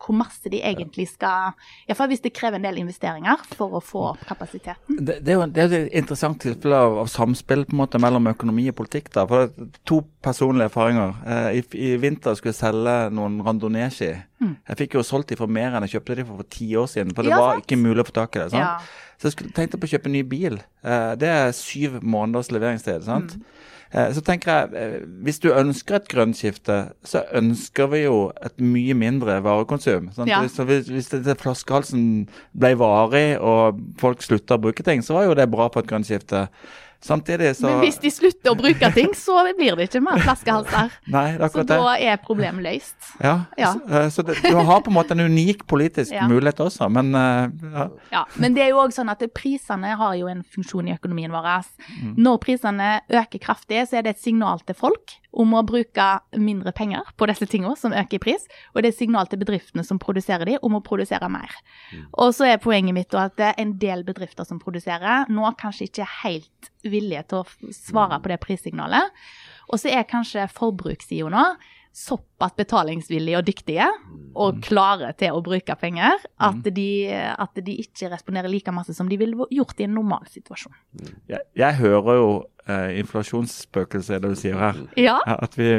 [0.00, 1.54] hvor masse de egentlig skal
[1.86, 4.98] Iallfall hvis det krever en del investeringer for å få opp kapasiteten.
[5.00, 8.00] Det, det, er jo det er et interessant tilfelle av, av, samspill på en måte
[8.02, 9.12] mellom økonomi og politikk.
[9.14, 11.14] da, for det, To personlige erfaringer.
[11.26, 14.12] Eh, i, I vinter skulle jeg selge noen randonee-ski.
[14.42, 14.54] Mm.
[14.68, 16.90] Jeg fikk jo solgt de for mer enn jeg kjøpte de for for ti år
[16.92, 17.14] siden.
[17.16, 18.50] For det ja, var ikke mulig å få tak i det.
[18.54, 18.62] sant?
[18.62, 19.14] Ja.
[19.16, 20.60] Så jeg skulle, tenkte på å kjøpe en ny bil.
[20.84, 23.06] Eh, det er syv måneders leveringstid.
[23.06, 23.36] sant?
[23.36, 23.64] Mm.
[23.92, 28.32] Eh, så tenker jeg, eh, Hvis du ønsker et grønt skifte, så ønsker vi jo
[28.44, 30.10] et mye mindre varekonsum.
[30.26, 30.42] Ja.
[30.48, 35.38] Så hvis, hvis flaskehalsen ble varig og folk slutta å bruke ting, så var jo
[35.38, 36.48] det bra på et grønt skifte.
[37.06, 40.94] Samtidig så Men hvis de slutter å bruke ting, så blir det ikke mer flaskehalser.
[41.16, 42.96] Nei, så da er problemet løst.
[43.22, 43.72] Ja, ja.
[43.76, 46.26] så, eh, så det, du har på en måte en unik politisk ja.
[46.30, 47.88] mulighet også, men uh, ja.
[48.12, 48.24] ja.
[48.42, 51.50] Men det er jo òg sånn at prisene har jo en funksjon i økonomien vår.
[52.00, 52.16] Mm.
[52.26, 56.06] Når prisene øker kraftig, så er det et signal til folk om å bruke
[56.40, 59.84] mindre penger på disse tingene som øker i pris, og det er signal til bedriftene
[59.86, 61.52] som produserer de, om å produsere mer.
[61.92, 62.06] Mm.
[62.24, 65.90] Og så er poenget mitt at det er en del bedrifter som produserer, nå kanskje
[65.90, 69.12] ikke helt villige til å svare på det prissignalet.
[69.66, 71.48] Og så er kanskje forbrukssida nå
[71.96, 73.86] såpass betalingsvillige og dyktige
[74.36, 74.64] og mm.
[74.66, 76.74] klare til å bruke penger at mm.
[76.76, 80.76] de, at de ikke responderer like masse som de ville gjort i en normal situasjon.
[81.32, 82.28] Jeg, jeg hører jo
[82.68, 84.80] eh, inflasjonsspøkelset, det du sier her.
[85.00, 85.18] Ja.
[85.36, 85.70] At vi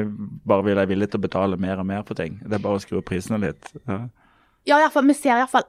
[0.47, 2.39] bare vil være villige til å betale mer og mer på ting.
[2.43, 3.71] Det er bare å skru opp prisene litt.
[3.85, 4.05] Ja,
[4.67, 5.67] ja i hvert fall, vi ser iallfall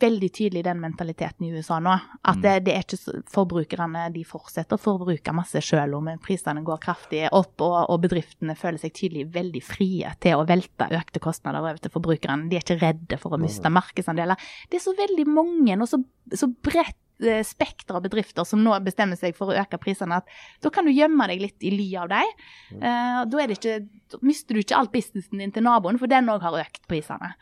[0.00, 1.92] veldig tydelig den mentaliteten i USA nå.
[2.26, 6.80] At det, det er ikke forbrukerne de fortsetter å forbruke masse selv om prisene går
[6.82, 11.62] kraftig opp, og, og bedriftene føler seg tydelig veldig frie til å velte økte kostnader
[11.62, 12.48] over til forbrukerne.
[12.50, 14.40] De er ikke redde for å miste markedsandeler.
[14.70, 16.00] Det er så veldig mange og så,
[16.34, 16.98] så bredt
[17.46, 20.92] spekter av bedrifter som nå bestemmer seg for å øke prisene, at da kan du
[20.94, 22.34] gjemme deg litt i ly av dem.
[22.76, 23.78] Uh, da, ikke,
[24.12, 27.34] da mister du ikke alt businessen din til naboen, for den òg har økt prisene.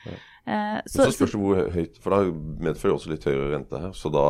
[0.46, 2.22] Uh, Så, så spørs det hvor høyt For da
[2.66, 3.92] medfører også litt høyere rente her.
[3.94, 4.24] Så da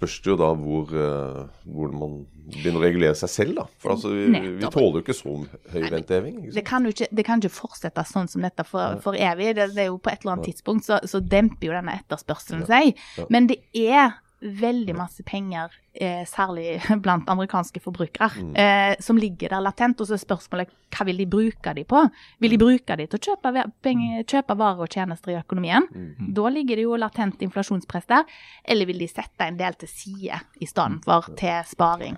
[0.00, 2.14] spørs det jo da hvor, eh, hvor man
[2.50, 3.66] begynner å regulere seg selv, da.
[3.82, 5.34] For altså, vi, vi tåler jo ikke så
[5.74, 6.38] høy renteheving.
[6.54, 9.52] det kan jo ikke, kan ikke fortsette sånn som dette for, for evig.
[9.58, 12.64] Det, det er jo På et eller annet tidspunkt så, så demper jo denne etterspørselen
[12.68, 12.96] seg.
[13.28, 18.54] Men det er veldig masse penger, eh, særlig blant amerikanske forbrukere, Mm.
[18.56, 20.00] eh, som ligger der latent.
[20.00, 22.00] Og så er spørsmålet hva vil de bruke de på?
[22.40, 25.86] Vil de bruke de til å kjøpe, penger, kjøpe varer og tjenester i økonomien?
[25.92, 26.32] Mm.
[26.34, 28.24] Da ligger det jo latent inflasjonspress der.
[28.64, 32.16] Eller vil de sette en del til side i stedet for til sparing?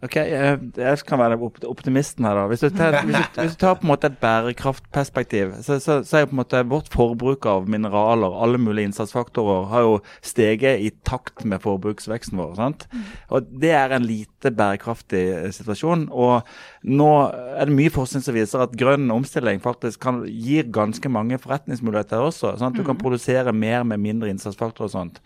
[0.00, 1.36] Ok, jeg, Jeg kan være
[1.68, 2.46] optimisten her, da.
[2.48, 5.98] Hvis du tar, hvis du, hvis du tar på en måte et bærekraftperspektiv, så, så,
[6.08, 10.80] så er på en måte vårt forbruk av mineraler, alle mulige innsatsfaktorer, har jo steget
[10.80, 12.56] i takt med forbruksveksten vår.
[12.56, 12.88] sant?
[13.28, 16.08] Og Det er en lite bærekraftig eh, situasjon.
[16.16, 16.48] Og
[16.88, 17.12] nå
[17.60, 22.24] er det mye forskning som viser at grønn omstilling faktisk kan, gir ganske mange forretningsmuligheter
[22.24, 22.56] også.
[22.56, 25.20] sånn at Du kan produsere mer med mindre innsatsfaktorer og sånt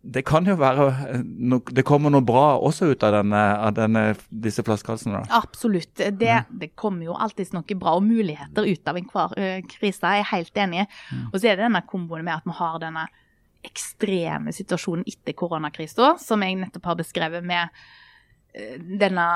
[0.00, 3.74] det kan jo være eh, no, Det kommer noe bra også ut av, denne, av
[3.76, 5.20] denne, disse flaskehalsene.
[5.20, 5.40] da.
[5.42, 5.92] Absolutt.
[5.96, 10.00] Det, det kommer jo alltid noe bra og muligheter ut av enhver uh, krise.
[10.00, 10.86] Jeg er helt enig.
[11.32, 13.06] Og så er det denne komboen med at vi har denne
[13.66, 17.80] ekstreme situasjonen etter koronakrisen, som jeg nettopp har beskrevet med
[18.54, 19.26] eh, denne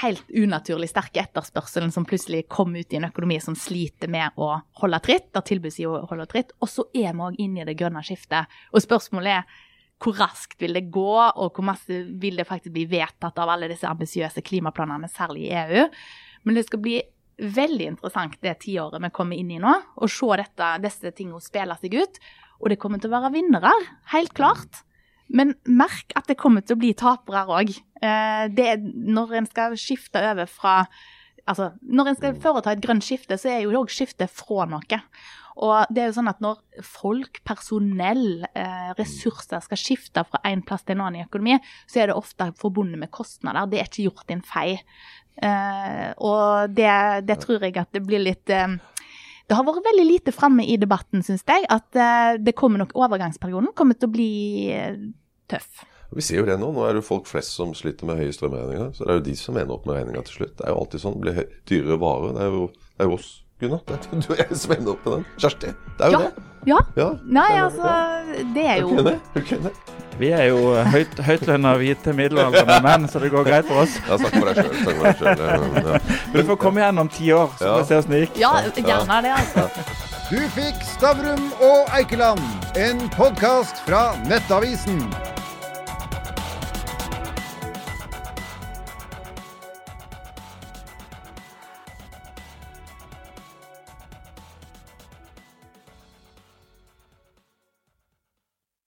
[0.00, 4.54] helt unaturlig sterke etterspørselen som plutselig kom ut i en økonomi som sliter med å
[4.80, 6.56] holde tritt, der tilbudssida holder tritt.
[6.64, 8.48] Og så er vi òg inne i det grønne skiftet.
[8.72, 9.66] Og spørsmålet er
[10.02, 13.70] hvor raskt vil det gå, og hvor masse vil det faktisk bli vedtatt av alle
[13.70, 15.86] disse ambisiøse klimaplanene, særlig i EU.
[16.46, 16.98] Men det skal bli
[17.38, 21.76] veldig interessant det tiåret vi kommer inn i nå, å se dette, disse tingene spille
[21.78, 22.20] seg ut.
[22.58, 23.70] Og det kommer til å være vinnere,
[24.14, 24.82] helt klart.
[25.28, 27.74] Men merk at det kommer til å bli tapere òg.
[28.00, 30.80] Når en skal skifte over fra
[31.48, 34.98] Altså, når en skal foreta et grønt skifte, så er jo òg skiftet fra noe.
[35.58, 40.62] Og det er jo sånn at når folk, personell, eh, ressurser skal skifte fra en
[40.66, 41.58] plass til en annen i økonomi,
[41.90, 43.66] så er det ofte forbundet med kostnader.
[43.66, 44.68] Det er ikke gjort i en fei.
[45.42, 46.92] Eh, og det,
[47.26, 48.72] det tror jeg at det blir litt eh,
[49.46, 51.66] Det har vært veldig lite framme i debatten, syns jeg.
[51.72, 51.96] At
[52.44, 54.32] det kommer nok overgangsperioden kommer til å bli
[55.48, 55.86] tøff.
[56.12, 56.70] Vi ser jo det nå.
[56.72, 58.94] Nå er det jo folk flest som sliter med høye strømregninger.
[58.96, 60.54] Så det er jo de som ender opp med regninga til slutt.
[60.60, 61.18] Det er jo alltid sånn.
[61.18, 62.36] Det blir dyrere varer.
[62.36, 63.80] Det er jo, det er jo oss, Gunnar.
[63.88, 65.24] Det er du og jeg som ender opp med den.
[65.42, 65.72] Kjersti.
[65.98, 66.18] Det er jo Ja.
[66.28, 66.44] det.
[66.66, 66.78] Ja.
[66.96, 67.06] Ja.
[67.24, 67.90] Nei, altså
[68.54, 69.72] Det er jo du ikke enig?
[70.18, 73.94] Vi er jo eh, høyt, høytlønna hvite middelaldrende menn, så det går greit for oss.
[74.08, 74.74] Ja, snakk for deg sjøl.
[74.82, 75.76] Snakk for deg selv.
[75.86, 76.00] Ja.
[76.34, 78.40] Du får komme igjen om ti år, så får vi se åssen det gikk.
[78.42, 79.68] Ja, gjerne det, altså.
[80.28, 82.42] Du fikk Stavrum og Eikeland,
[82.76, 84.98] en podkast fra Nettavisen.